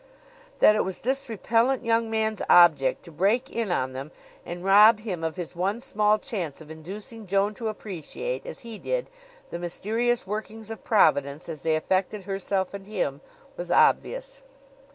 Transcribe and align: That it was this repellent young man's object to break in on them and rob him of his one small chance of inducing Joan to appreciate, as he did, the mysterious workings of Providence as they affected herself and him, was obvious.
That 0.57 0.75
it 0.75 0.83
was 0.83 0.97
this 0.97 1.29
repellent 1.29 1.85
young 1.85 2.09
man's 2.09 2.41
object 2.49 3.03
to 3.05 3.11
break 3.11 3.51
in 3.51 3.71
on 3.71 3.93
them 3.93 4.09
and 4.43 4.63
rob 4.63 5.01
him 5.01 5.23
of 5.23 5.35
his 5.35 5.55
one 5.55 5.79
small 5.79 6.17
chance 6.17 6.59
of 6.59 6.71
inducing 6.71 7.27
Joan 7.27 7.53
to 7.53 7.67
appreciate, 7.67 8.43
as 8.43 8.61
he 8.61 8.79
did, 8.79 9.11
the 9.51 9.59
mysterious 9.59 10.25
workings 10.25 10.71
of 10.71 10.83
Providence 10.83 11.47
as 11.47 11.61
they 11.61 11.75
affected 11.75 12.23
herself 12.23 12.73
and 12.73 12.87
him, 12.87 13.21
was 13.55 13.69
obvious. 13.69 14.41